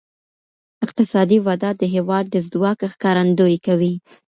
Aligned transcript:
اقتصادي 0.85 1.37
وده 1.47 1.69
د 1.81 1.81
هېواد 1.93 2.25
د 2.29 2.35
ځواک 2.51 2.79
ښکارندویي 2.93 3.59
کوي. 3.67 3.93